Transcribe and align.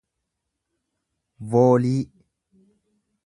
voolii 1.49 1.97